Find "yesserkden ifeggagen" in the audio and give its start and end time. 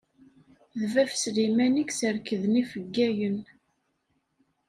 1.85-3.37